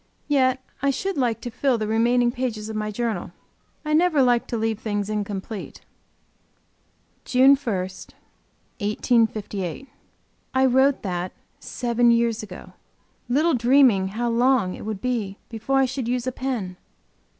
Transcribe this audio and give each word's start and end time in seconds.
Yet 0.27 0.59
I 0.81 0.89
should 0.89 1.15
like 1.15 1.41
to 1.41 1.51
fill 1.51 1.77
the 1.77 1.85
remaining 1.85 2.31
pages 2.31 2.69
of 2.69 2.75
my 2.75 2.89
journal; 2.89 3.33
I 3.85 3.93
never 3.93 4.23
like 4.23 4.47
to 4.47 4.57
leave 4.57 4.79
things 4.79 5.11
incomplete. 5.11 5.81
JUNE 7.23 7.55
1, 7.55 7.67
1858. 7.75 9.87
I 10.55 10.65
wrote 10.65 11.03
that 11.03 11.33
seven 11.59 12.09
years 12.09 12.41
ago, 12.41 12.73
little 13.29 13.53
dreaming 13.53 14.07
how 14.07 14.27
long 14.27 14.73
it, 14.73 14.85
would 14.85 15.01
be 15.01 15.37
before 15.49 15.77
I 15.77 15.85
should 15.85 16.07
use 16.07 16.25
a 16.25 16.31
pen. 16.31 16.77